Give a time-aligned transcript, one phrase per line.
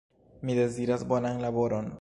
[0.45, 1.89] Mi deziras bonan laboron